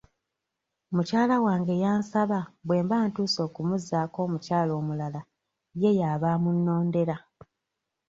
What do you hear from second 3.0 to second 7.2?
ntuuse okumuzzaako omukyala omulala ye y’aba amunnondera.